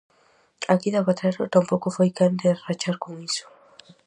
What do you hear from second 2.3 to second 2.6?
de